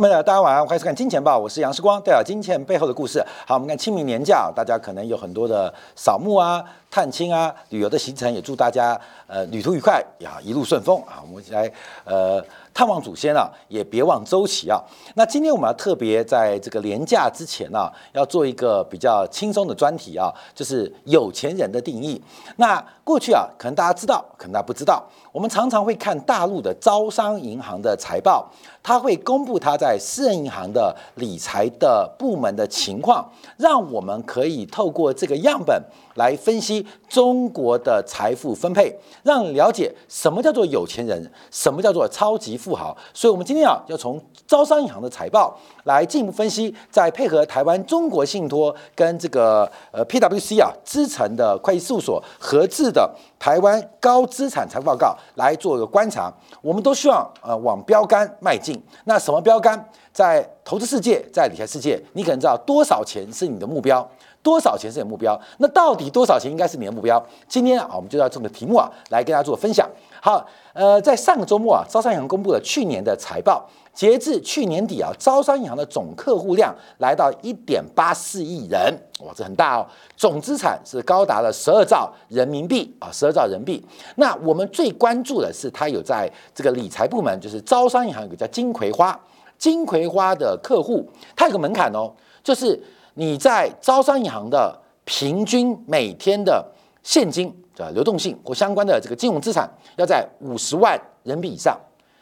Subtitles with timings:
[0.00, 3.24] 朋友们，大家晚上欢迎收看《金钱报》，我是杨世光，带表金钱背后的故事。
[3.46, 11.22] 好，我们看清明年假，大家可能有很多的扫墓啊、探亲啊、旅游的行程，也祝大家呃旅途愉快呀，一路顺风啊！
[11.22, 11.70] 我们来
[12.02, 14.82] 呃探望祖先啊，也别忘周琦啊。
[15.14, 22.20] 那今天我们要特别在这个年假之前呢，要做一个比较轻松的专题啊，就是有钱人的定义。
[22.56, 28.50] 那过去啊，可能大家知道，可能大家不知道，我们常常会看大陆的招商银行的财报。
[28.82, 35.82] 他会公布他在私人银行的理财的部门的情况，让我们可以透过这个样本
[36.14, 42.96] 来分析中国的财富分配，让你了解什么叫做有钱人，什么叫做超级富豪。
[43.12, 56.32] 所以，我们今天啊，要从招商银行的财报来进一步分析，再配合台湾中国信托跟这个呃 PWC 啊资诚的会计事务所合制的台湾高资产财富报告来做一个观察。
[56.62, 58.80] 我们都希望呃往标杆迈进。
[59.04, 59.88] 那什么标杆？
[60.14, 64.08] 在投资世界，在理财世界，你可能知道多少钱是你的目标，
[64.44, 65.38] 多少钱是你的目标。
[65.58, 67.20] 那到底多少钱应该是你的目标？
[67.48, 69.90] 今天啊，我们就要这个题目啊，来跟大家做分享。
[70.22, 79.86] 好，呃，在上个周末啊，招商银行公布了去年的财报，截至去年底啊，招商银行的总客户量来到一点八四亿人，哇，这很大哦。
[80.16, 83.84] 总资产是高达了十二兆人民币啊，十二兆人民币。
[84.14, 89.18] 那我们最关注的是，它有在这个理财部门，就是招商银行有个叫金葵花，
[89.64, 92.12] 金葵花的客户，它有个门槛哦，
[92.42, 92.78] 就是
[93.14, 96.62] 你在招商银行的平均每天的
[97.02, 97.50] 现金。
[97.74, 101.76] 的流动性或相关的这个金融资产要在五十万人民币以上，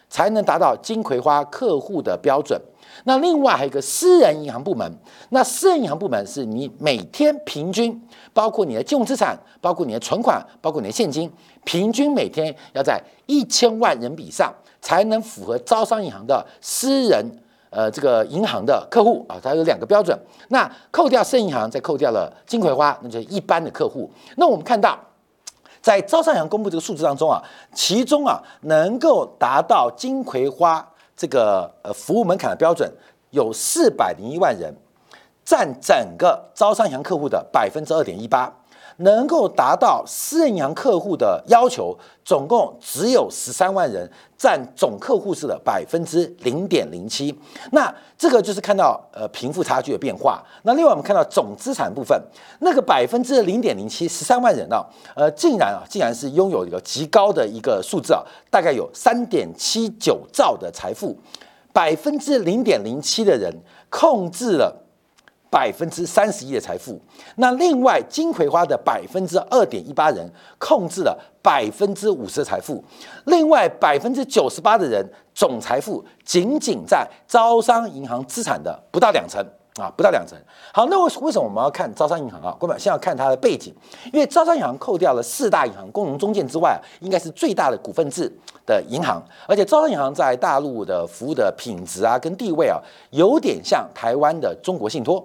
[0.08, 2.58] 才能达到金葵花客户的标准。
[3.04, 4.90] 那另外还有一个私人银行部门，
[5.30, 8.00] 那私人银行部门是你每天平均，
[8.32, 11.30] 包括你的金融资产，包括你的存款，包括你的现金，
[11.64, 17.24] 平均每天要在一千万人比上，才能符合招商银行的私人
[17.70, 20.18] 呃这个银行的客户啊，它有两个标准。
[20.48, 24.10] 那扣掉私人银行，再扣掉了金葵花，那就是一般的客户。
[24.36, 24.98] 那我们看到。
[25.80, 27.42] 在招商银行公布这个数字当中啊，
[27.74, 30.88] 其中啊能够达到金葵花
[31.22, 32.92] 这个呃服务门槛的标准
[33.30, 34.74] 有四百零一万人，
[35.44, 38.52] 占整个招商银行客户的百分之二点一八。
[38.98, 47.34] 能够达到私人银行客户的要求，总共只有十三万人，占总客户数的百分之零点零七。
[47.72, 50.42] 那这个就是看到呃贫富差距的变化。
[50.62, 52.20] 那另外我们看到总资产部分，
[52.60, 54.84] 那个百分之零点零七，十三万人啊，
[55.16, 61.16] 呃，竟然啊，竟然是拥有一个极高的一个数字啊，大概有三点七九兆的财富，
[61.72, 63.52] 百分之零点零七的人
[63.90, 64.78] 控制了。
[65.52, 66.98] 百分之三十一的财富，
[67.36, 70.26] 那另外金葵花的百分之二点一八人
[70.58, 72.82] 控制了百分之五十的财富，
[73.26, 79.44] 另外百分之九十八的人总财富仅仅在招商银行资产的不到两成
[79.76, 80.38] 啊，不到两成。
[80.72, 82.56] 好，那为为什么我们要看招商银行啊？
[82.58, 83.74] 各位先要看它的背景，
[84.10, 88.32] 因为招商银行扣掉了四大银行、工农中建之外，应该是最大的股份制
[88.64, 92.80] 的银行，而且招商银行在大陆的服务的品质啊跟地位啊，
[93.10, 95.22] 有点像台湾的中国信托。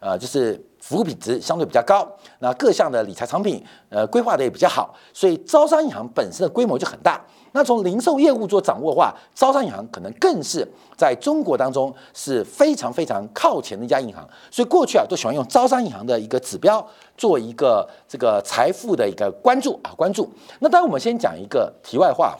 [0.00, 2.06] 呃，就是服务品质相对比较高，
[2.40, 7.20] 那各项的理财产品，呃，规划的也比较好，所以招商银行本身的规模就很大。
[7.52, 14.28] 那从零售业务做掌握的话，招商银行可能更是在中国当中是非常非常靠前的一家银行。
[14.50, 16.86] 所以过去啊，都喜欢用招商银行的一个指标
[17.16, 20.30] 做一个这个财富的一个关注啊，关注。
[20.58, 22.36] 那当然，我们先讲一个题外话。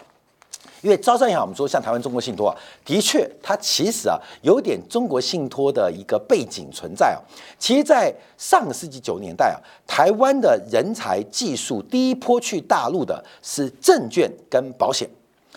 [0.86, 2.54] 因为招商银行，我们说像台湾中国信托啊，
[2.84, 7.18] 的确它其实啊有点中国信托的一个背景存在啊。
[7.58, 15.10] 其实，在上个世纪九十年代啊，台湾的人才技术第一波去大陆的是证券跟保险，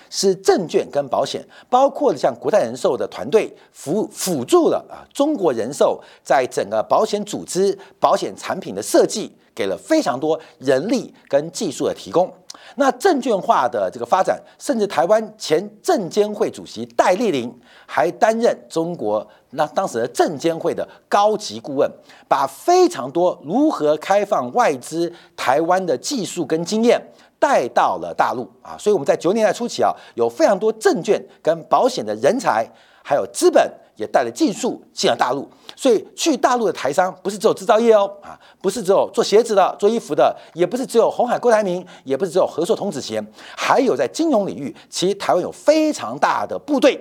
[0.09, 12.31] 是证券跟保险，包括像国泰人寿的团队辅辅助了啊中国人寿在整个保险组织、保险产品的设计，给了非常多人力跟技术的提供。
[12.75, 17.52] 那证券化的这个发展，甚至台湾前证监会主席戴立林
[17.86, 21.90] 还担任中国那当时的证监会的高级顾问，
[22.28, 27.02] 把非常多如何开放外资台湾的技术跟经验
[27.40, 32.68] 带到了大陆啊，所以我们在九年代初期啊，有非常多证券跟保险的人才，
[33.03, 33.72] 还有资本。
[34.00, 35.46] 也带了技术进了大陆，
[35.76, 43.22] 所以去大陆的台商不是只有制造业哦，啊，不是只有做鞋子的、做衣服的，也不是只有红海、郭台铭，也不是只有和硕、童子贤，
[43.58, 46.97] 还有在金融领域，其实台湾有非常大的部队，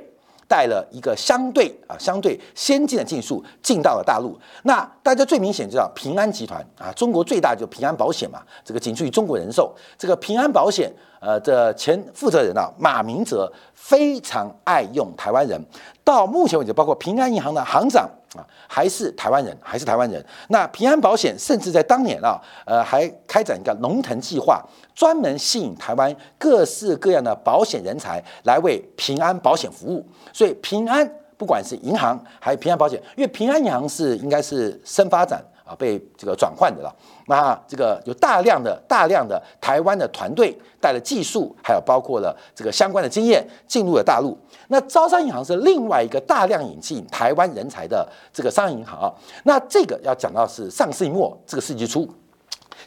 [0.49, 4.37] 带了一个相对啊相对先进的技术进到了大陆。
[4.65, 10.91] 那大家最明显知道平安集团啊，中国最大就平安保险嘛，这个仅次于中国人寿，这个平安保险
[11.21, 15.61] 呃，这前负责人啊，马明哲非常爱用台湾人。
[16.05, 20.25] 到目前为止，包括平安银行的行长啊，还是台湾人，还是台湾人。
[20.49, 30.07] 那平安保险甚至在当年啊，呃，还开展一个龙腾计划，专门吸引台湾各式各样的保险人才来为平安保险服务。
[30.33, 35.43] 所以平安不管是银行还是平安保险，因为平安银行是应该是深发展。
[35.69, 36.95] 啊，被这个转换的了。
[37.27, 44.37] 那这个有大量的、大量的台湾的团队带了技术，还有包括了这个相关的经验进入了大陆。
[44.69, 49.13] 那招商银行是另外一个大量引进台湾人才的这个商业银行啊。
[49.45, 52.09] 那这个要讲到是上世纪末这个世纪初，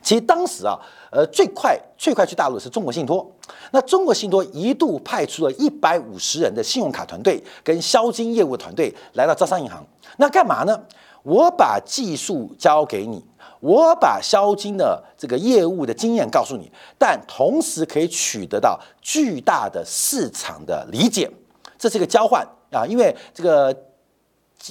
[0.01, 0.79] 其实当时啊，
[1.11, 3.29] 呃，最快最快去大陆是中国信托。
[3.71, 9.85] 那中国信托一度派出了一百五十人的信用卡团队跟销金业务团队来到招商银行，
[10.17, 10.79] 那干嘛呢？
[11.23, 13.23] 我把技术交给你，
[13.59, 21.29] 我把销金的这个业务的经验告诉你，但同时可以取得到巨大的市场的理解，
[21.77, 23.75] 这是一个交换啊，因为这个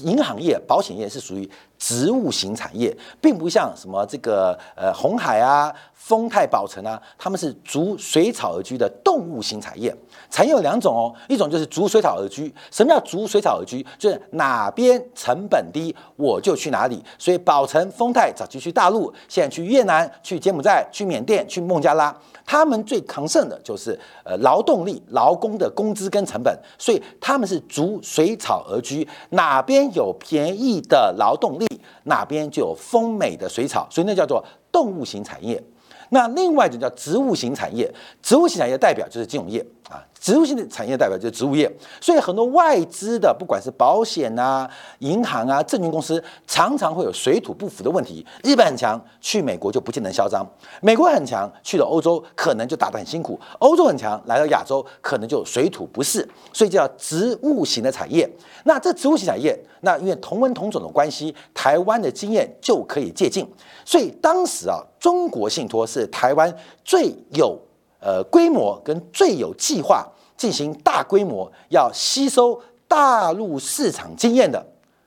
[0.02, 9.94] 银行业、保险业是属于植物型产业，并不像什么这个呃红海啊、丰泰保诚啊，他们是逐水草而居的动物型产业。
[10.30, 12.52] 产业有两种哦，一种就是逐水草而居。
[12.70, 13.86] 什么叫逐水草而居？
[13.98, 17.04] 就是哪边成本低，我就去哪里。
[17.18, 22.16] 所以宝成、丰泰早期去大陆，现在去越南、去柬埔寨、去缅甸、去孟加拉，
[22.46, 29.06] 他们最抗胜的就是呃劳动力、劳工的工资跟成本，所以他们是逐水草而居。
[29.30, 31.66] 哪边有便宜的劳动力，
[32.04, 34.42] 哪边就有丰美的水草，所以那叫做
[34.72, 35.62] 动物型产业。
[36.10, 37.92] 那另外一种叫植物型产业，
[38.22, 39.64] 植物型产业代表就是金融业。
[39.90, 40.06] 啊。
[40.20, 48.24] 植物性的产业代表就是植物业，所以很多外资的，不管是保险啊、银行啊、证券公司，常常会有水土不服的问题。
[48.44, 50.44] 日本很强，去美国就不见得嚣张；
[50.82, 56.28] 美国很强，去了欧洲可能就打得很辛苦；欧洲很强，来到亚洲可能就水土不适。
[56.52, 58.30] 所以叫植物型的产业。
[58.64, 63.48] 那这植物型产业，那因为同文同种的关系，台湾的经验就可以借鉴。
[63.86, 66.54] 所以当时啊，中国信托是台湾
[66.84, 67.58] 最有。
[68.00, 70.06] 呃，规模跟最有计划
[70.36, 72.58] 进行大规模要吸收
[72.88, 74.64] 大陆市场经验的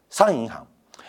[0.09, 0.65] 商业银行，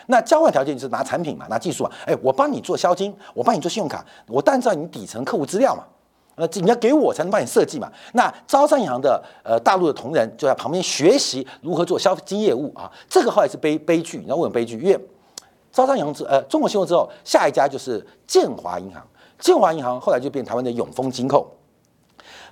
[0.07, 5.83] 那交换条件就是拿产品嘛，拿技术啊，哎，我帮你做销金，我帮你做信用卡，我当然知道你底层客户资料嘛，
[6.37, 7.91] 那，你要给我才能帮你设计嘛。
[8.13, 14.79] 那招商银行的呃大陆的同仁就在旁边学习如何做销金业务啊，这个后来是悲悲剧，你知道为什么悲剧？
[14.79, 14.99] 因为
[15.71, 19.05] 招商银行之呃中国信托之后，下一家就是建华银行，
[19.39, 21.45] 建华银行后来就变台湾的永丰金控。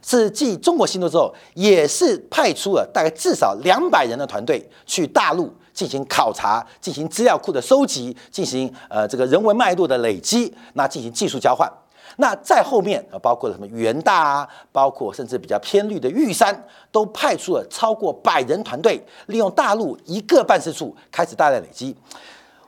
[0.05, 11.71] 是继中国信托之后，也是派出了大概至少两百人的团队去大陆进行考察、进行资料库的收集、进行呃这个人文脉络的累积，那进行技术交换。
[12.17, 21.95] 那在后面啊，包括了什么元大啊，包括甚至比较偏绿的玉山，都派出了超过百人团队，利用大陆一个办事处开始大量累积。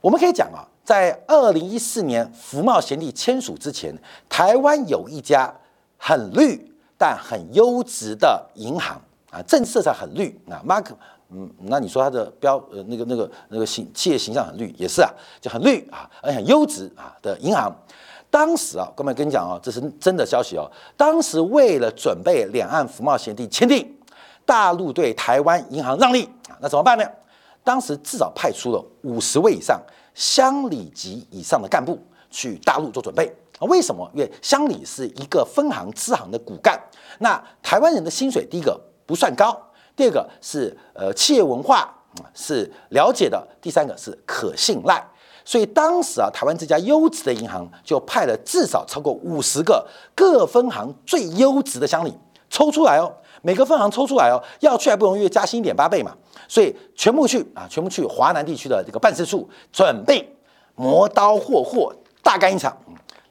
[0.01, 3.93] 我们可以讲啊，在二零一四年福茂协定签署之前，
[4.29, 5.53] 台湾有一家
[5.97, 6.71] 很绿。
[6.97, 8.99] 但很优质的银行
[9.31, 10.85] 啊，政策上很绿啊，Mark，
[11.29, 15.09] 嗯，那你说它的标呃那个那个那个形企业形象很绿也是啊，
[15.41, 17.73] 就很绿啊，而且很优质啊的银行。
[18.29, 20.69] 当时啊，哥们跟你讲哦，这是真的消息哦。
[20.97, 23.89] 当时为了准备两岸服贸协定签订，
[24.45, 27.05] 大陆对台湾银行让利啊，那怎么办呢？
[27.63, 29.81] 当时至少派出了五十位以上
[30.13, 31.97] 乡里级以上的干部
[32.29, 33.33] 去大陆做准备。
[33.59, 34.09] 啊为什么？
[34.13, 36.79] 因为乡里是一个分行支行的骨干。
[37.19, 39.57] 那台湾人的薪水，第一个不算高，
[39.95, 41.93] 第二个是呃企业文化
[42.33, 45.05] 是了解的，第三个是可信赖。
[45.45, 52.11] 所以当时啊，台湾这家优质的银行就派了至少超过五十个各分行最优质的乡里
[52.49, 56.15] 抽出来哦，每个分行抽出来哦，要去还不容易，加薪一点八倍嘛。
[56.47, 60.35] 所以全部去啊，全部去华南地区的这个办事处，准备
[60.75, 61.93] 磨刀霍霍，
[62.23, 62.75] 大干一场。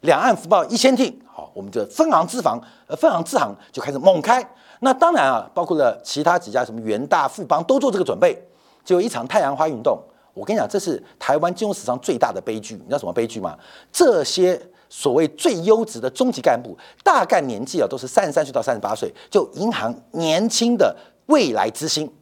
[0.04, 4.46] 两岸福报一千听，好，我们的分行支行，呃，分行支行就开始猛开。
[4.80, 8.38] 那当然啊，包括了其他几家，什么元大、富邦都做这个准备，
[8.84, 9.98] 就一场太阳花运动。
[10.34, 12.74] 我跟你讲，这是台湾金融史上最大的悲剧。
[12.74, 13.56] 你知道什么悲剧吗？
[13.90, 20.94] 这些所谓最优质的中级干部，大概年纪啊都是三十三岁到三十八岁，就银行年轻的
[21.26, 22.12] 未来之星，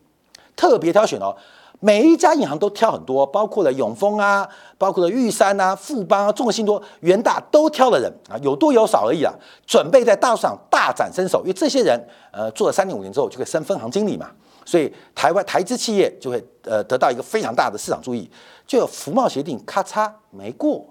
[0.54, 1.36] 特别挑选哦。
[1.84, 4.48] 每一家银行都挑很多，包括了永丰啊，
[4.78, 9.34] 包括了玉山啊、富邦啊、中国信托、元大都挑了人啊，有多有少而已啊。
[9.66, 14.30] 准备在大陆上大展身手，因为这些人呃做了三年五年之后就可以升分行经理嘛，
[14.64, 18.30] 所以台湾台资企业就会呃得到一个非常大的市场注意。
[18.64, 20.86] 就有服贸协定咔嚓没过，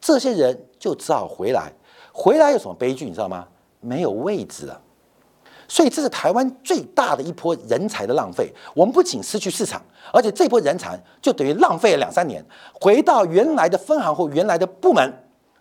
[0.00, 1.72] 这些人就只好回来。
[2.12, 3.46] 回来有什么悲剧你知道吗？
[3.80, 4.80] 没有位置了，
[5.68, 8.52] 所以这是台湾最大的一波人才的浪费。
[8.74, 9.82] 我们不仅失去市场，
[10.12, 12.44] 而且这波人才就等于浪费了两三年，
[12.80, 15.12] 回到原来的分行或原来的部门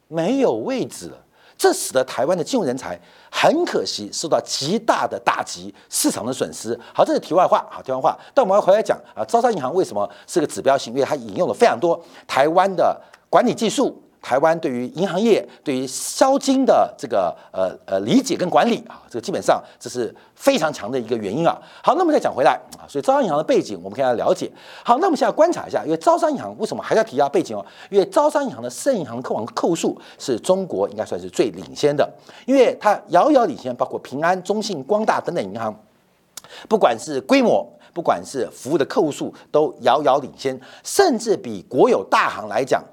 [0.07, 1.17] 没有位置了。
[1.57, 2.99] 这使得台湾的金融人才
[3.31, 6.77] 很可惜受到极大的打击，市场的损失。
[6.93, 8.17] 好，这是题外话，好，题外话。
[8.33, 10.93] 但我们要回来讲啊，招商银行为什么是个指标性？
[10.93, 11.97] 因为它引用了非常多
[12.27, 14.01] 台湾的管理技术。
[14.25, 21.55] 台湾对于银行业、对于销金的这个呃呃理解跟管理啊，这个基本上这是非常强的一个原因啊。
[21.83, 24.51] 好，那么再讲回来啊，所以招商银行的背景我们可以来了解。
[24.83, 27.63] 好，那我们现在观察一下，因为招商银行为什么还要提下背景哦？
[27.91, 32.11] 因为招商银行的私人银行客网客户数是中国应该算是最领先的，
[32.47, 35.71] 因为它遥遥领先，包括平安、中信、光大等等银行，
[36.67, 37.63] 不管是规模，
[37.93, 42.83] 不管是服务的客户数，都遥遥领先，甚至比国有大行来讲。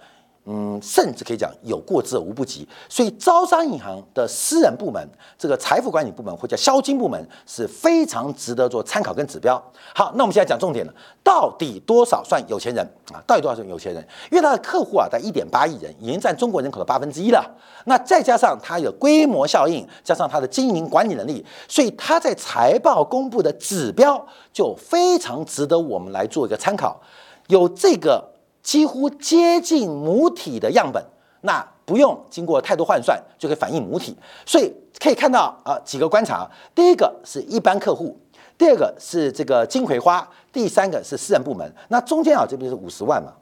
[0.45, 5.09] 嗯，甚至可以讲有过之而无不及，所以招商银行的私人部门，
[5.39, 9.63] 这个财富管理部门或叫销金部门是非常值得做参考跟指标。
[9.95, 13.23] 好，那我们现在讲重点了，到底多少算有钱人啊？
[13.25, 14.05] 到底多少算有钱人？
[14.33, 17.49] 因为他的客户啊，在一点八亿人，已经占中国人口的八分之一了。
[17.85, 27.01] 那再加上它有规模效应，加上它的经营管理能力，所以他在财报公布的指标就非常值得我们来做一个参考。
[27.47, 28.33] 有这个。
[28.63, 31.05] 几乎接近母体的样本，
[31.41, 34.17] 那不用经过太多换算就可以反映母体，
[34.47, 38.17] 所以可以看到啊几个观察，第一个是一般客户，
[38.57, 41.71] 第二个是这个金葵花，第三个是私人部门。
[41.89, 43.33] 那中间啊这边是五十万嘛，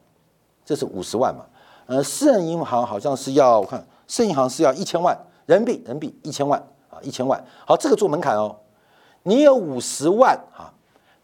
[0.64, 1.44] 这是五十万嘛，
[1.84, 6.58] 呃私人银行好像是要我看私人银行是要一千万人民币，人民币一千万
[6.88, 8.56] 啊一千万，好这个做门槛哦，
[9.24, 10.72] 你有五十万啊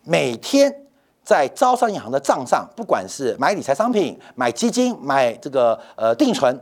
[0.03, 0.83] 每天。
[1.27, 6.57] 在招商银行的账上，不管是买理财商品、买基金、买这个呃定存，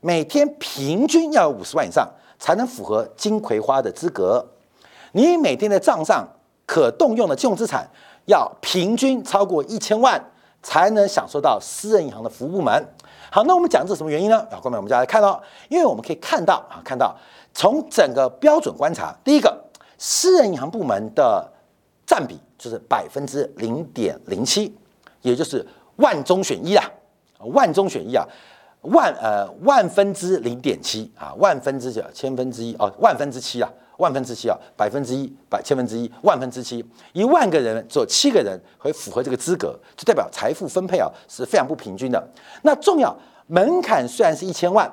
[0.00, 2.08] 每天平均要有五十万以上，
[2.38, 4.42] 才能符合金葵花的资格。
[5.12, 6.26] 你每天的账上
[6.64, 7.86] 可动用的金融资产
[8.24, 10.18] 要平均超过一千万，
[10.62, 12.88] 才能享受到私人银行的服务部门。
[13.30, 14.38] 好，那我们讲这是什么原因呢？
[14.50, 17.14] 啊，后面，我们就来看到，因为我们可以看到啊，看到
[17.52, 19.54] 从整个标准观察，第一个，
[19.98, 21.46] 私人银行部门的
[22.06, 22.40] 占比。
[22.66, 24.74] 就是百分之零点零七，
[25.22, 25.64] 也就是
[25.96, 26.84] 万中选一啊，
[27.38, 28.26] 万中选一啊，
[28.80, 42.28] 万呃万分之零点七啊，万分之千分之一哦，万分之七啊，万分之七啊，百分之一百千分之一万分之七，一万个人只有七个人会符合这个资格，就代表财富分配啊是非常不平均的。
[42.62, 44.92] 那重要门槛虽然是一千万，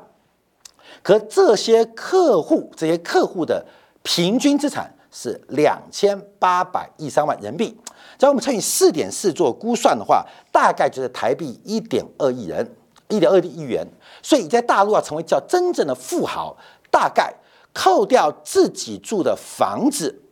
[1.01, 3.65] 可这些客户这些客户的
[4.03, 4.93] 平均资产。
[5.15, 7.77] 是两千八百亿三万人民币，
[8.17, 12.75] 只要我们乘以四点四做估算的话，大概就是台币一点二亿人，
[13.09, 13.87] 一点二亿元。
[14.23, 16.57] 所以在大陆要成为叫真正的富豪，
[16.89, 17.31] 大概
[17.73, 20.23] 扣掉自己住的房子，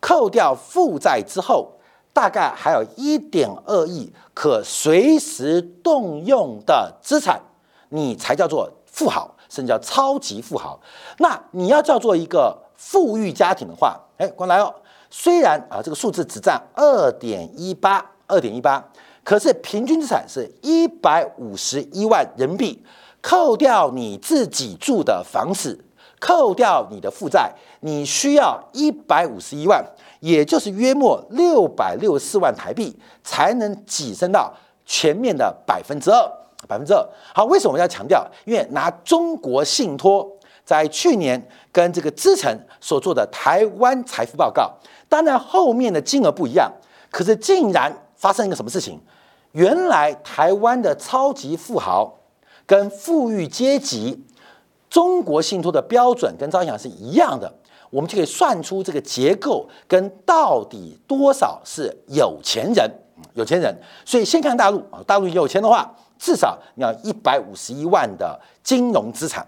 [0.00, 1.74] 扣掉负债之后，
[2.12, 7.40] 大概还有一点二亿可随时动用的资产，
[7.90, 10.80] 你才叫做富豪，甚至叫超级富豪。
[11.18, 14.74] 那你要叫做一个富裕家庭的话，哎，过来哦！
[15.08, 18.84] 虽然啊，这个数字只占二点一八，二点一八，
[19.24, 22.84] 可是平均资产是一百五十一万人民币。
[23.22, 25.84] 扣掉你自己住的房子，
[26.20, 29.84] 扣掉你的负债，你需要一百五十一万，
[30.20, 34.52] 也就是约莫六百六十四万台币，才能跻身到
[34.84, 36.30] 全面的百分之二，
[36.68, 37.04] 百分之二。
[37.34, 38.24] 好，为什么我们要强调？
[38.44, 40.35] 因为拿中国信托。
[40.66, 44.70] 在去年跟这个资诚所做的台湾财富报告，
[45.08, 46.70] 当然后面的金额不一样，
[47.12, 49.00] 可是竟然发生一个什么事情？
[49.52, 52.12] 原来台湾的超级富豪
[52.66, 54.22] 跟富裕阶级，
[54.90, 57.54] 中国信托的标准跟招行是一样的，
[57.88, 62.90] 我们就可以算出这个结构跟到底多少是有钱人，
[63.34, 63.72] 有钱人。
[64.04, 69.46] 所以先看大陆啊，大陆有钱的话，至少你要一百五十一万的金融资产。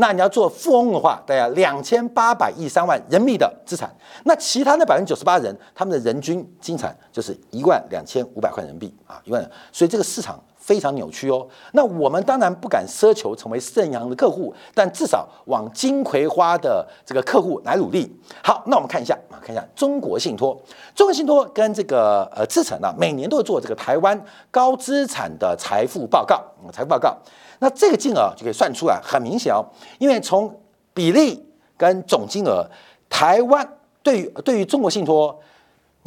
[0.00, 3.92] 那你要做富翁的话，大家两千八百亿三万人民币的资产。
[4.24, 9.50] 那其他的百分之九十八人，他们的人均金产就是一万两千五百块人民币啊，一万。
[9.72, 11.46] 所以这个市场非常扭曲哦。
[11.72, 18.14] 那我们当然不敢奢求成为盛阳的客户，但至少往金葵花的这个客户来努力。
[18.44, 20.54] 好，那我们看一下啊，看一下中国信托。
[20.94, 26.38] 中国信托跟这个呃资产呢，每年都会做这个台湾高资产的财富报告，
[26.70, 27.16] 财富报告。
[27.60, 29.64] 那这个金额就可以算出来，很明显哦，
[29.98, 30.54] 因为从
[30.92, 31.42] 比例
[31.78, 32.68] 跟总金额，
[33.08, 33.66] 台湾
[34.02, 35.34] 对于对于中国信托，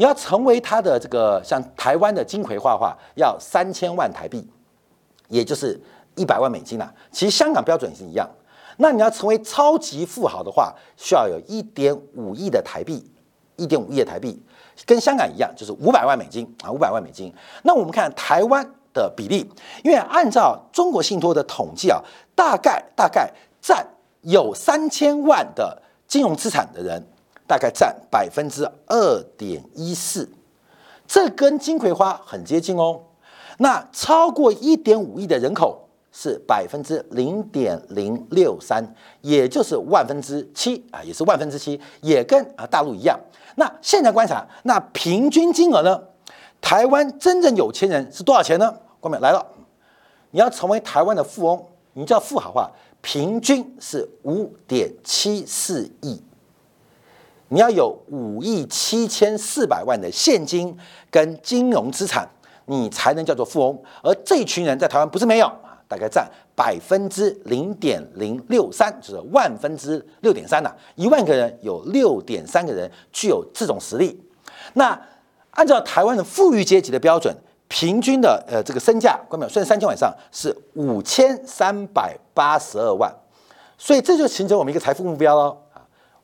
[0.02, 4.44] 你要成为它的这个像台湾的金葵花的话，要三千万台币，
[5.28, 5.80] 也就是
[6.16, 6.92] 一百万美金啦。
[7.12, 8.28] 其实香港标准是一样。
[8.78, 13.12] 那你要成为超级富豪的话，需要有一点五亿的台币，
[13.58, 14.42] 一点五亿的台币，
[14.88, 17.32] 跟香港一样，就是五百万美金啊，五百万美金。
[17.62, 19.48] 那我们看台湾的比例，
[19.84, 22.02] 因为按照中国信托的统计啊，
[22.34, 23.32] 大概大概
[23.62, 23.86] 占
[24.22, 27.06] 有三千万的金融资产的人，
[27.48, 30.30] 大概占百分之二点一四，
[31.08, 33.02] 这跟金葵花很接近哦。
[33.58, 35.88] 那超过一点五亿的人口。
[36.14, 38.86] 是百分之零点零六三，
[39.22, 43.18] 也就是万分之七啊，也是万分之七，也跟啊大陆一样。
[43.56, 46.04] 那现在观察，那平均金额呢？
[46.60, 48.76] 台湾真正有钱人是多少钱呢？
[49.00, 49.42] 官们来了，
[50.32, 52.70] 你要成为台湾的富翁，你叫富豪话，
[53.00, 56.22] 平均是五点七四亿，
[57.52, 60.76] 你要有五亿七千四百万的现金
[61.12, 62.28] 跟金融资产，
[62.66, 63.84] 你才能叫做富翁。
[64.02, 65.52] 而这群人在台湾不是没有。
[65.92, 70.74] 大概占百分之零点零六三，就是万分之六点三呐。
[70.96, 74.18] 一万个人有六点三个人具有这种实力。
[74.76, 74.98] 那
[75.50, 77.36] 按照台湾的富裕阶级的标准，
[77.68, 83.14] 平均的呃这个身价，关表算三千万以上是五千三百八十二万，
[83.78, 85.58] 所以这就形成我们一个财富目标喽，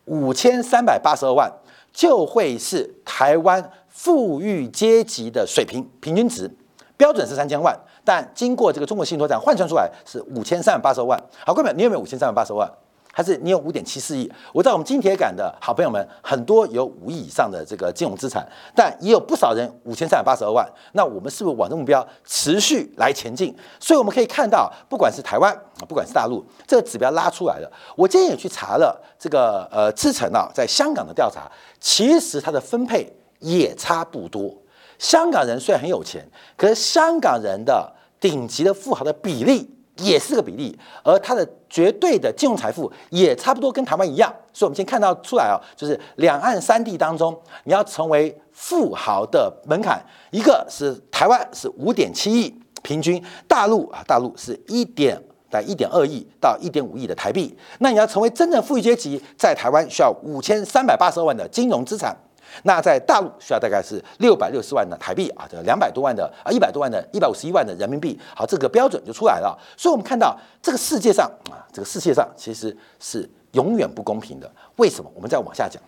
[0.08, 1.52] 五千三百八十二万
[1.94, 6.50] 就会是台湾富裕阶级的水平平均值，
[6.98, 7.78] 标准是三千万。
[8.04, 11.22] 但经过这个中国信托展换算出来是五千三百八十万。
[11.46, 12.72] 好，各位，你有没有五千三百八十万？
[13.18, 14.32] 还是你有五点七四亿？
[14.54, 20.64] 我知道我们金铁杆的好朋友们很多有五亿以上的这个金融资产，但也有不少人五千三百八十二万。
[20.92, 23.58] 那我们是不是往这个目标持续来前进？
[23.80, 27.72] 所以我们可以看到，不管是台湾啊，不管是大陆，这个指标拉出来了。
[27.96, 34.56] 我今天也去查了这个呃资产啊，在香港的调查，其实它的分配也差不多。
[35.00, 36.24] 香港人虽然很有钱，
[36.56, 39.68] 可是香港人的顶级的富豪的比例
[40.00, 44.34] 也是个比例，而它的绝对的金融财富也差不多跟台湾一样。
[44.54, 50.02] 所以，我们先看到出来啊，就是两岸三地当中，你要成为富豪的门槛，
[50.32, 57.56] 一个是台湾是五点七亿平均，大陆啊，大陆是一点在一点二亿到一点五亿的台币。
[57.80, 62.16] 那你要成为真正富裕阶级，在台湾需要五千三百八十二万的金融资产。
[62.64, 69.58] 那在大陆需要大概是六百六十万的台币啊，这两百多万的啊，一百多万的，一百五十一万的人民币，好，这个标准就出来了。
[69.78, 74.52] 所以，我们看到这个世界上啊，这个世界上其实是永远不公平的。
[74.78, 75.12] 为什么？
[75.16, 75.82] 我们再往下讲，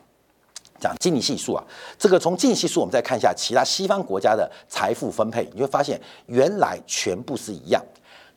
[0.79, 1.63] 讲经济系数啊，
[1.97, 7.83] 这个从经济系数，我们再看一下其他西方国家的财富分配，你会发现原来全部是一样，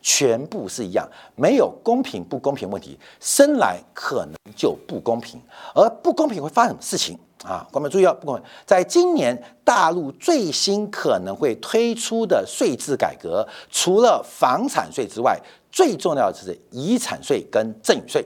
[0.01, 5.41] 全部是一样，没有公平不公平问题，生来可能就不公平，
[5.75, 7.19] 而不公平会发生什么事情？
[7.45, 18.25] 啊，观众注意哦，不管在今年大陆最新可能会推出的税制改革，除了房产税之外，最重要的是遗产税跟赠与税。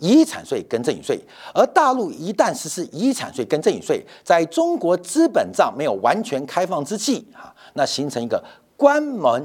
[0.00, 1.20] 遗产税跟赠与税，
[1.52, 8.40] 而大陆一旦实施遗产税跟赠与税，在中国资本账没有完全开放之际，啊，那形成一个
[8.76, 9.44] 关门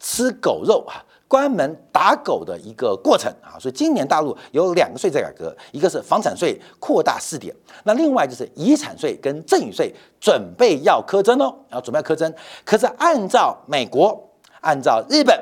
[0.00, 1.04] 吃狗肉啊。
[1.34, 12.32] 关门打狗的一个过程啊，所以今年大陆有两个税制改革，一个是房产税扩大试点，那另外就是遗产税跟赠与税准备要苛征哦，要准备要苛征。
[12.64, 15.36] 可是按照美国、按照日本、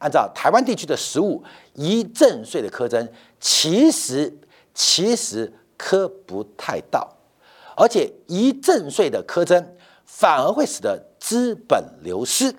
[0.00, 1.40] 按照台湾地区的实物，
[1.74, 4.36] 遗赠税的苛征其实
[4.74, 7.08] 其实苛不太到，
[7.76, 9.64] 而且遗赠税的苛征
[10.04, 12.52] 反而会使得资本流失，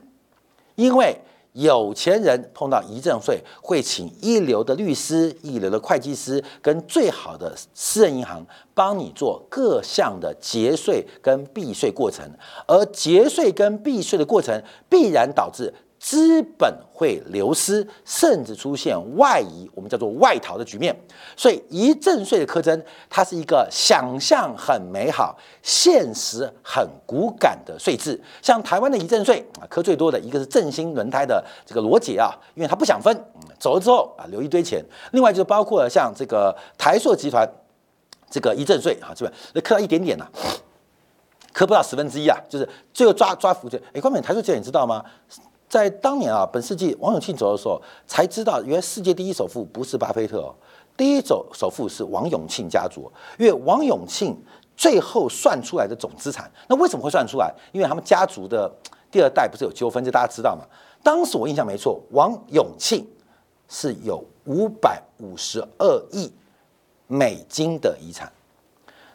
[0.76, 1.20] 因为。
[1.58, 12.24] 有钱人碰到遗赠税，会请一流的律师、一流的会计师跟最好的私人银行帮你做各项的节税跟避税过程，
[12.68, 15.74] 而节税跟避税的过程必然导致。
[16.08, 20.98] 资本会流失，甚至出现外移，我们叫做外逃的局面。
[21.36, 28.18] 所以，遗赠税的苛征，它是一个想象很美好、现实很骨感的税制。
[28.42, 33.14] 像台湾的遗赠税啊，苛最多的一个是振兴轮胎的这个罗杰啊，因为他不想分，
[33.60, 34.82] 走了之后啊，留一堆钱。
[35.12, 37.46] 另外就包括像这个台塑集团
[38.30, 40.26] 这个遗赠税啊，这边那磕到一点点啊，
[41.52, 43.78] 磕不到十分之一啊，就是最后抓抓福建。
[43.92, 45.04] 哎，关美台塑集团你知道吗？
[45.70, 50.56] 在当年啊，本世纪王永庆走的时候，才知道原来世界第一首富不是巴菲特哦，
[50.96, 53.12] 第一首首富是王永庆家族。
[53.38, 54.38] 因为王永庆
[54.76, 57.54] 最后算出来的总资产，那为什么会算出来？
[57.74, 58.72] 因为他们家族的
[59.12, 60.64] 第二代不是有纠纷，这大家知道吗？
[61.04, 63.06] 当时我印象没错，王永庆
[63.68, 66.32] 是有五百五十二亿
[67.08, 68.32] 美金的遗产，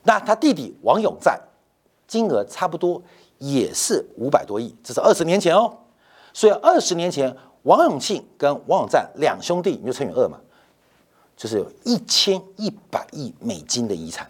[0.03, 1.41] 那他弟弟王永在
[2.07, 3.03] 金额差不多
[3.39, 5.79] 也是五百多亿，这是二十年前哦。
[6.33, 10.39] 所以二十年前，王永庆跟王永赞两兄弟，你就乘以二嘛，
[11.37, 14.29] 就是有一千一百亿美金的遗产，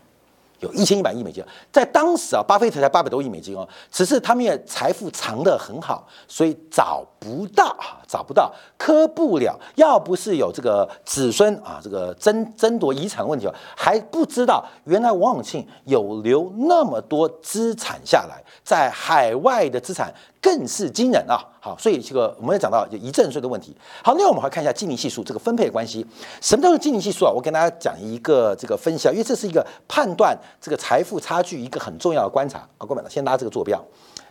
[0.60, 9.58] 有一千一百亿美金，在当时啊，巴菲特才八百多亿美金哦，只是他们也财富藏得很好，所以找不到啊，找不到，磕不了。
[9.76, 21.40] 要不是有这个子孙啊，这个争争夺遗产问题哦，还不知道原来王永庆有留那么多资产下来，在海外的资产更是惊人啊。
[21.58, 23.74] 好，所以这个我们也讲到就遗赠税的问题。
[24.04, 26.04] 好，那我们还看一下基尼系数这个分配关系。
[26.42, 27.32] 什么叫做基尼系数啊？
[27.32, 32.84] 我跟大家讲一个这个分析啊，因为这是一个判断这个财富差距一个很重要的观察啊。
[32.86, 33.82] 各位，先拉这个坐标，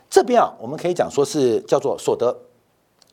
[0.10, 2.38] 这边啊，我们可以讲说是叫做所得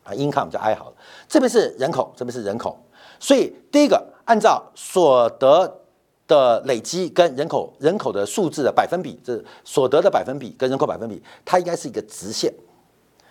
[0.08, 0.96] 啊，income 就 I 好了。
[1.28, 2.78] 这边是人口，这边是人口。
[3.20, 5.80] 所以第一个，按照所得
[6.26, 12.52] 的累积跟人口人口的数字的百分比，这所得的百分比跟人口百分比，它应该是一个直线，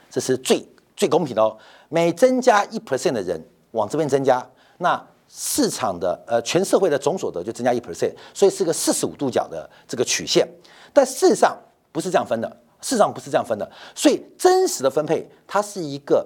[0.09, 0.67] 这是最。
[0.99, 1.55] 最公平的哦，
[1.89, 4.43] 每增加一 percent 的人往这边增加，
[4.79, 10.47] 那市场的呃全社会的总所得就增加一 percent，所以是个四十五度角的这个曲线。
[10.91, 11.55] 但事实上
[11.91, 12.49] 不是这样分的，
[12.81, 16.25] 事实上不是这样分的，所以真实的分配它是一个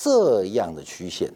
[0.00, 1.28] 这样的曲线，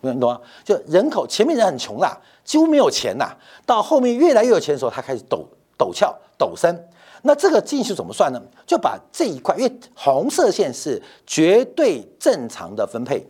[0.00, 0.40] 你懂吗？
[0.64, 5.44] 就人口前面人很穷啦，几乎没有钱呐，到后面越来越有钱的时候，它开始陡
[5.76, 6.74] 陡峭陡升。
[7.22, 8.40] 那这个进去怎么算呢？
[8.66, 13.26] 就把这一块，因为红色线是绝对正常的分配，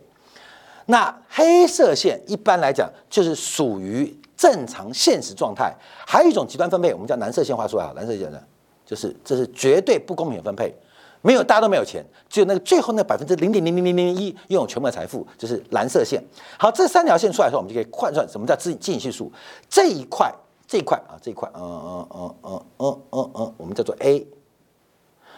[0.85, 5.75] 那黑色线一般来讲就是属于正常现实状态。
[6.05, 8.39] 还有一种极端分配，我们叫蓝色线画出来啊，蓝色线呢，
[8.85, 10.73] 就是这是绝对不公平的分配，
[11.21, 16.23] 没有大家都没有钱，只有那个最后那百分之零点零零零零一拥有全部的财富，就是蓝色线。
[16.57, 19.31] 好，这三条线出来的时候，我们就可以换算什么叫净净系数
[19.69, 20.33] 这一块。
[20.69, 24.27] 这一块啊，这一块，嗯嗯嗯嗯嗯嗯嗯，我们叫做 A。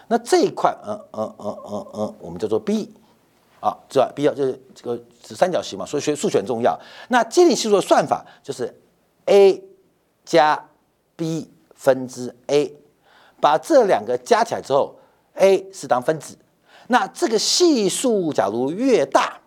[0.08, 2.92] 那这一块，嗯嗯嗯嗯嗯，我们叫做 B。
[3.60, 6.80] 啊，知道 B 啊，就是这个是三角形嘛，所以学数学很重要。
[7.10, 8.74] 那接近系数的算法就是
[9.26, 9.64] A
[10.26, 10.68] 加
[11.16, 12.76] B 分之 A，
[13.40, 14.96] 把这两个加起来之后
[15.40, 16.38] ，A 是当分子。
[16.88, 19.40] 那这个系数假如越大，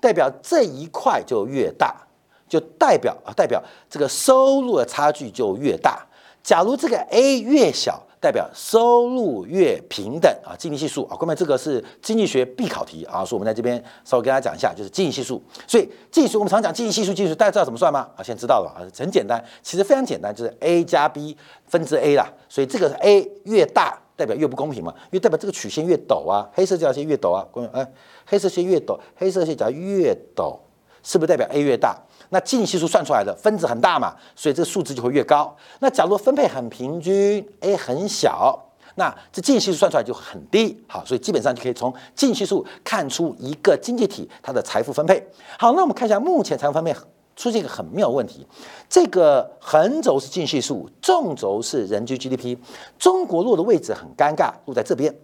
[0.00, 2.04] 代表这一块就越大。
[2.48, 6.06] 就代表啊，代表这个收入的差距就越大。
[6.42, 10.56] 假如这个 A 越小，代表收入越平等啊。
[10.58, 15.42] 经济系数啊，各位这个是经济学必考题啊，所以我们在这边稍微跟大家讲一下，就是经济系数。
[15.66, 18.08] 所以经济数我们常讲经济系数，经济数大家知道怎么算吗？
[18.16, 22.26] 啊，现在知道了啊，很简单，其实非常简单，就是 A 加 B 分之 A 啦。
[22.48, 27.88] 所以这个 A 越大，代表越不公平嘛，因为代表这个曲线越陡啊，黑色这条线越陡啊，各位哎，
[28.26, 30.58] 黑色线越陡，黑色线只要越陡，
[31.04, 31.96] 是不是代表 A 越大？
[32.30, 35.56] 那净系数算出来的分子很大嘛，所以这个数字就会越高。
[35.78, 38.58] 那假如分配很平均，A 很小，
[38.96, 40.82] 那这净系数算出来就很低。
[40.88, 45.24] 好，所以基本上就可以从净系数看出一个经济体它的财富分配。
[45.56, 46.92] 好，那我们看一下目前财富分配
[47.38, 48.46] 出现一个很妙问题。
[48.90, 52.58] 这个横轴是净系数，纵轴是人均 GDP。
[52.98, 55.14] 中国落的位置很尴尬，落在这边，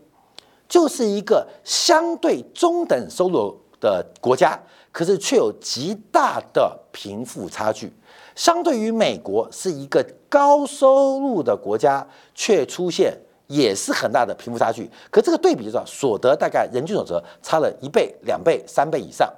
[0.68, 4.58] 就是一个相对中等收入的国家。
[4.92, 7.92] 可是却有极大的贫富差距，
[8.36, 13.12] 相对于美国是一个高收入的国家，却出现
[13.48, 14.88] 也是很大的贫富差距。
[15.10, 19.28] 可这个对比就是所得大概人均所得差了一倍、两倍、三倍以上，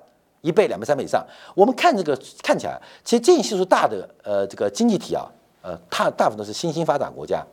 [0.46, 1.26] 一倍、两倍、三倍以上。
[1.54, 5.26] 我们看这个看起来，其实经济系数大的呃这个经济体啊，
[5.62, 7.44] 呃，它大部分都是新兴发展国家，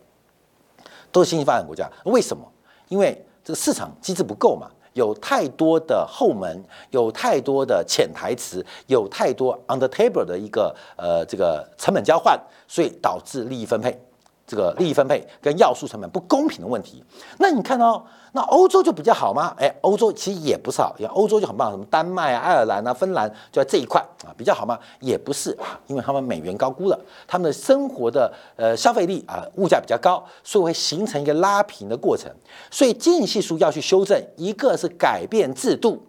[1.12, 1.89] 都是新兴发展国家。
[2.06, 2.43] 为什么？
[2.89, 4.69] 因为这个市场机制不够嘛。
[4.93, 13.99] 有太多的后门，有太多的潜台词，有太多 under table 的一个呃这个成本交换，所以导致利益分配。
[14.45, 17.03] 这个利益分配跟要素成本不公平的问题，
[17.39, 19.56] 那你看到那欧洲就比较好吗？
[19.58, 24.77] 哎，欧洲其实也不是好，像欧洲就很棒，什么丹麦啊、爱尔兰啊、芬兰就在这一块啊比较好吗？
[24.99, 32.29] 也不是啊，因为他们美元高估了，他们的生活的呃消费力啊物价比较高，所以会形成一个拉平的过程。
[32.69, 36.06] 所以经济系数要去修正，一个是改变制度，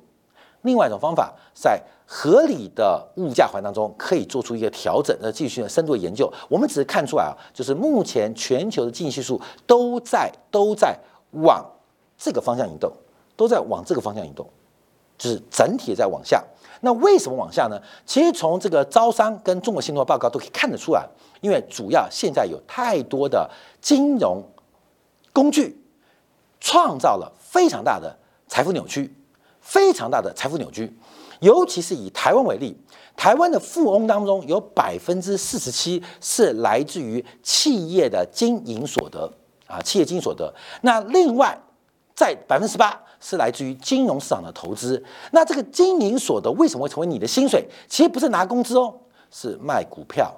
[0.63, 1.81] 另外一种方法在。
[2.07, 6.33] 合理的物价环当中可以做出一个调整，那继续的深度研究。
[6.49, 10.97] 我们只是看出来啊，就是目前全球的经济系数都在都在
[11.33, 11.65] 往
[12.17, 12.93] 这个方向移动，
[13.37, 14.49] 都在往这个方向移动，
[15.17, 16.45] 就是整体在往下。
[16.81, 17.81] 那为什么往下呢？
[18.05, 21.09] 其实从这个招商跟中国信托报告都可以看得出来，
[21.41, 24.43] 因为主要现在有太多的金融
[25.33, 25.83] 工具
[26.61, 28.15] 创造了非常大的
[28.47, 29.17] 财富扭曲，
[29.65, 30.95] 非常大的财富扭曲。
[31.41, 32.77] 尤其是以台湾为例，
[33.17, 39.31] 台湾的富翁当中有百分之四十七是来自于企业的经营所得
[39.67, 40.55] 啊，企业经营所得。
[40.83, 41.59] 那另外
[42.15, 45.03] 在百分之八是来自于金融市场的投资。
[45.33, 47.69] 那这个经营所得为什么会成为你的薪水？
[47.89, 48.95] 其实不是拿工资哦，
[49.31, 50.33] 是卖股票，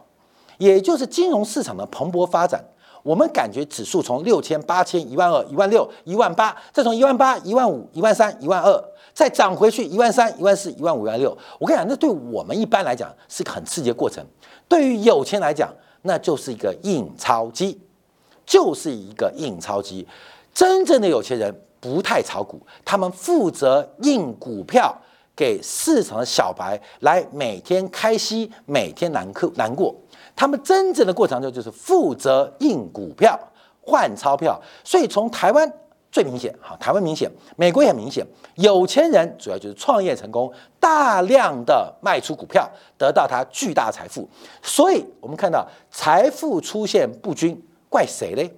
[0.58, 2.64] 也就是金融市场的蓬勃发展。
[3.06, 11.30] 我们感觉指数从六千、八千、一万二、一万六、一万八，再从一万八、一万五、一万三、一万二，再涨回去一万三、一万四、一万五、一万六。
[11.60, 14.26] 我跟你讲，那对我们一般来讲是个很刺激的过程，
[14.66, 17.80] 对于有钱来讲，那就是一个印钞机，
[18.44, 20.04] 就是一个印钞机。
[20.52, 24.92] 真正的有钱人不太炒股，他们负责印股票。
[25.36, 29.94] 给市场的小白来每天开心，每天难过难过。
[30.36, 33.36] 他们真正的过程就就是负责印股票、
[33.80, 34.60] 换钞票。
[34.84, 35.72] 所以从台湾
[36.12, 38.24] 最明显，哈，台湾明显，美国也很明显。
[38.54, 44.28] 有钱人主要就是创业成功，大量的卖出股票，得到他巨大财富。
[44.62, 48.50] 所以我们看到财富出现不均，怪谁嘞？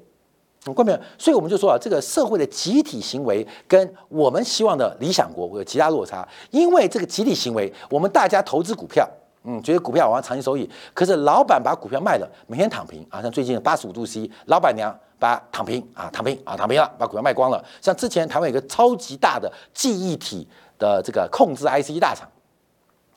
[0.74, 0.98] 怪没有？
[1.16, 6.28] 所以我们就说啊，这个社会的集体行为跟我们希望的理想国有极大落差。
[6.50, 9.08] 因为这个集体行为，我们大家投资股票，
[9.44, 10.68] 嗯，觉得股票往上长期收益。
[10.94, 13.22] 可是老板把股票卖了，每天躺平啊。
[13.22, 17.64] 像最近八十五度 C，老板娘把躺平啊，躺平啊，躺平了，把股票卖光了。
[17.80, 20.46] 像之前台湾有个超级大的记忆体
[20.78, 22.28] 的这个控制 IC 大厂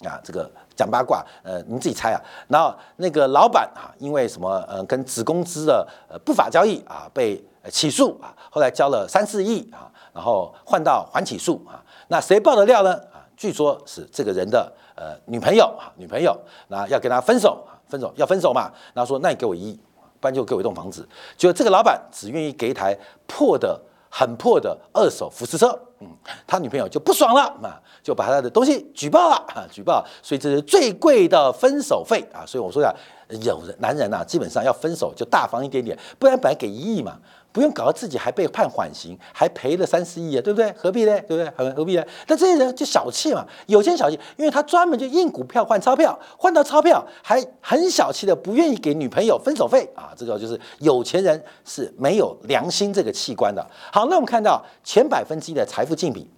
[0.04, 0.50] 啊，这个。
[0.74, 2.20] 讲八卦，呃，你自己猜啊。
[2.48, 11.84] 然后那个老板啊，因为什么，呃，跟子公司的呃不法交易啊，被起诉啊，后来交了三四亿啊，然后换到缓起诉啊。
[12.08, 12.94] 那谁爆的料呢？
[13.14, 18.72] 啊，据说是这个人的呃女朋友啊，女朋友，那要跟他分手，分手要分手嘛。
[18.94, 19.80] 然后说，那你给我一亿，
[20.20, 21.08] 不然就给我一栋房子。
[21.38, 23.80] 就这个老板只愿意给一台破的。
[24.14, 25.68] 很破的二手福斯车，
[26.02, 26.08] 嗯，
[26.46, 32.94] 他女朋友就不爽了嘛，就把他的东西举报了啊，举报，所以这是最贵的分手费啊，所以我说呀，
[33.30, 37.18] 有人男人呐，基本上要分手就大方一点点，不然本来给一亿嘛。
[37.52, 40.72] 不用搞到自己还被判缓刑，还赔了三四亿啊，对不对？
[40.74, 41.20] 何必呢？
[41.28, 41.50] 对不对？
[41.56, 42.06] 何何必呢？
[42.28, 50.14] 那这些人就小气嘛，有钱小气，因为他专门就印股票换钞票，换到钞票还很小气的，不愿意给女朋友分手费啊。
[50.16, 53.66] 这个就是有钱人是没有良心这个器官的。
[53.92, 56.30] 好，那我们看到前百分之一的财富净比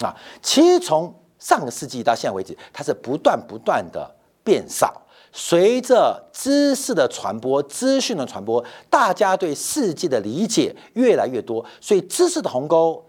[0.00, 4.10] 啊，其实从上个世纪到现在为止，它是不断不断的
[4.42, 5.02] 变少。
[5.32, 13.02] 随着知识的传播、资讯的传播，大家对世界的理解越来越多，所以知识的鸿沟、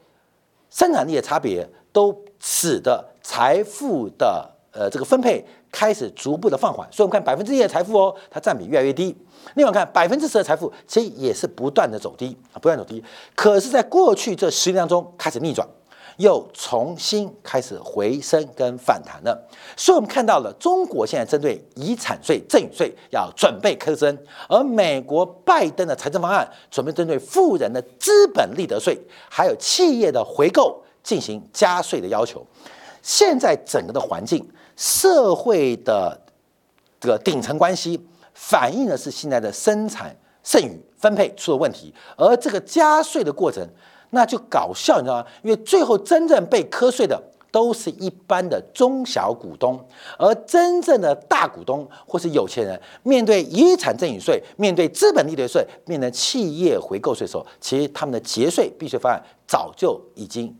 [0.69, 6.87] 生产力的差别，都使得财富的呃这个分配开始逐步的放缓。
[6.91, 9.15] 所以我们看百分之一的财富哦，它占比越来越低。
[9.55, 13.03] 另外看百分之十的财富，其实也是不断的走低啊，不断走低。
[13.35, 15.67] 可是，在过去这十年当中，开始逆转。
[16.17, 24.15] 又重新开始回升跟反弹了，所以我们看到了中国现在针对遗产税、赠与税要准备苛征，
[24.47, 28.97] 而美国拜登的财政方案准备针对富人的资本利得税，
[29.29, 32.45] 还有企业的回购进行加税的要求。
[33.01, 36.19] 现在整个的环境、社会的
[36.99, 37.99] 这个顶层关系，
[38.33, 43.67] 反映的是现在的生产剩余分配出了问题，而这个加税的过程。
[44.13, 45.25] 那就搞笑，你知道吗？
[45.41, 47.21] 因为最后真正被瞌睡的
[47.51, 49.79] 都是一般的中小股东，
[50.17, 60.55] 而真正的大股东或是有钱人，面对遗产赠与税、面对资本利得税、面对企业回购税的时候，其实他们的节税避税方案早就已经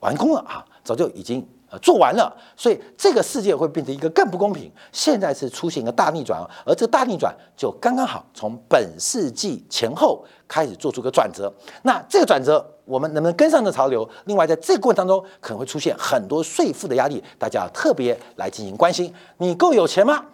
[0.00, 1.46] 完工了啊，早就已经。
[1.72, 4.68] 呃，做完了，所以这个世界会变成一个更不公平。
[4.90, 11.54] 现在是出现一个大逆转，而这个大逆转就刚刚好从本世纪前后开始做出个转折。
[11.84, 14.08] 那这个转折，我们能不能跟上这潮流？
[14.24, 19.14] 另外，在这个过程当中，可能会出现很多税负的压力，大家要特别来进行关心。
[19.38, 20.24] 你够有钱吗？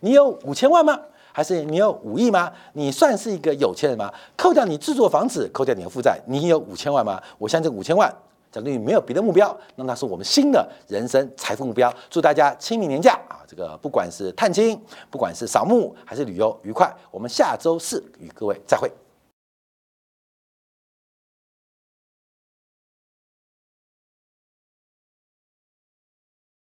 [0.00, 1.00] 你有五千万吗？
[1.32, 2.52] 还是你有五亿吗？
[2.74, 4.12] 你算是一个有钱人吗？
[4.36, 7.18] 扣掉你制作房子，扣掉你的负债，你有五千万吗？
[7.38, 8.14] 我相信五千万。
[8.50, 11.90] 假如你没有别的目标，那那是我们新的人生财富目标。
[12.10, 14.78] 祝大家清明年假啊，这个不管是探亲，
[15.10, 16.94] 不管是扫墓还是旅游愉快。
[17.10, 18.92] 我们下周四与各位再会。